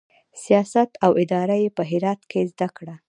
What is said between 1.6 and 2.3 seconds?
یې په هرات